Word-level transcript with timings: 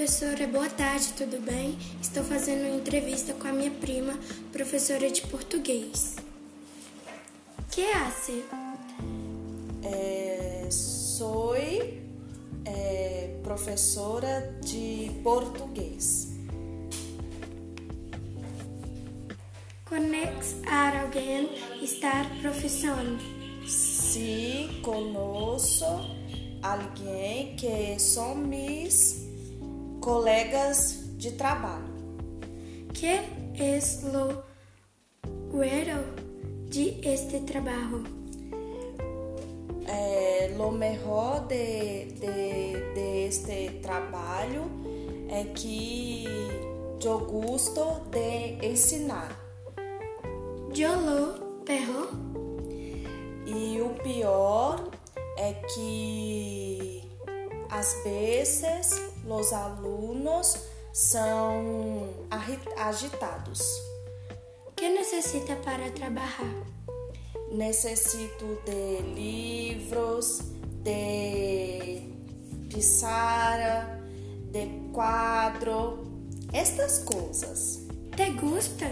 Professora, 0.00 0.46
boa 0.46 0.70
tarde, 0.70 1.12
tudo 1.12 1.38
bem? 1.42 1.76
Estou 2.00 2.24
fazendo 2.24 2.66
uma 2.66 2.74
entrevista 2.74 3.34
com 3.34 3.46
a 3.46 3.52
minha 3.52 3.70
prima, 3.70 4.18
professora 4.50 5.10
de 5.10 5.20
português. 5.26 6.16
Que 7.70 7.82
hace? 7.82 8.42
É, 9.84 10.66
sou 10.70 11.54
é, 11.54 13.36
professora 13.42 14.58
de 14.64 15.10
português. 15.22 16.30
A 20.66 21.02
alguém 21.02 21.50
estar 21.82 22.26
profissão? 22.40 23.18
Se 23.66 24.80
conosco 24.82 25.84
alguém 26.62 27.54
que 27.56 27.98
são 27.98 28.34
meus 28.34 29.29
colegas 30.00 31.16
de 31.18 31.32
trabalho. 31.32 31.90
Que 32.94 33.20
é 33.54 33.78
lo 34.12 34.42
bueno 35.50 36.02
de 36.68 37.00
este 37.02 37.40
trabalho? 37.40 38.04
É, 39.86 40.54
lo 40.56 40.70
melhor 40.70 41.46
de, 41.46 42.06
de, 42.20 42.94
de 42.94 43.26
este 43.26 43.80
trabalho 43.82 44.70
é 45.28 45.44
que 45.54 46.24
eu 47.04 47.18
gosto 47.20 48.00
de 48.10 48.66
ensinar. 48.66 49.36
Eu 50.76 51.00
lo 51.00 51.62
perro? 51.64 52.08
E 53.46 53.80
o 53.80 53.90
pior 54.02 54.90
é 55.36 55.54
que 55.54 57.09
às 57.70 58.02
vezes 58.02 59.00
os 59.26 59.52
alunos 59.52 60.56
são 60.92 62.08
agitados. 62.76 63.60
Que 64.76 64.88
necessita 64.88 65.56
para 65.56 65.90
trabalhar? 65.90 66.66
Necessito 67.52 68.58
de 68.64 69.02
livros, 69.14 70.40
de 70.82 72.02
pizarra, 72.68 74.00
de 74.50 74.90
quadro, 74.92 76.04
estas 76.52 77.00
coisas. 77.00 77.86
Te 78.16 78.30
gusta? 78.32 78.86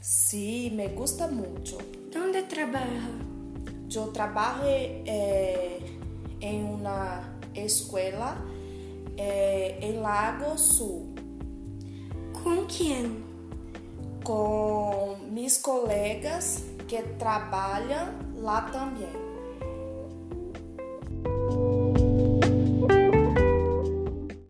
Sim, 0.00 0.70
me 0.70 0.88
gusta 0.88 1.26
muito. 1.28 1.78
Onde 2.16 2.42
trabalha? 2.42 3.02
Eu 3.94 4.10
trabalho 4.12 4.64
eh, 4.64 5.80
em 6.40 6.64
uma 6.64 7.41
escola 7.54 8.36
eh, 9.16 9.78
em 9.80 10.00
Lago 10.00 10.56
Sul 10.58 11.14
Com 12.42 12.66
quem? 12.66 13.32
com 14.24 15.16
meus 15.30 15.58
colegas 15.58 16.64
que 16.86 17.02
trabalham 17.18 18.08
lá 18.36 18.62
também. 18.62 19.31